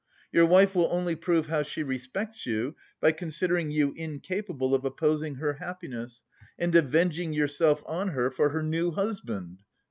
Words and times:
Your 0.31 0.47
wife 0.47 0.73
will 0.73 0.87
only 0.91 1.15
prove 1.15 1.45
how 1.45 1.61
she 1.61 1.83
respects 1.83 2.47
you 2.47 2.75
by 2.99 3.11
considering 3.11 3.69
you 3.69 3.93
incapable 3.95 4.73
of 4.73 4.83
opposing 4.83 5.35
her 5.35 5.53
happiness 5.53 6.23
and 6.57 6.73
avenging 6.73 7.33
yourself 7.33 7.83
on 7.85 8.07
her 8.07 8.31
for 8.31 8.49
her 8.49 8.63
new 8.63 8.89
husband. 8.89 9.59